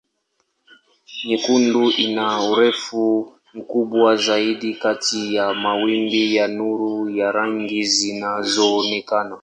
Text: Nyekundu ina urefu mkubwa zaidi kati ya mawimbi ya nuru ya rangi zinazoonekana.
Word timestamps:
Nyekundu 1.27 1.83
ina 2.05 2.25
urefu 2.49 3.05
mkubwa 3.53 4.15
zaidi 4.15 4.73
kati 4.73 5.35
ya 5.35 5.53
mawimbi 5.53 6.35
ya 6.35 6.47
nuru 6.57 6.93
ya 7.17 7.31
rangi 7.31 7.83
zinazoonekana. 7.83 9.37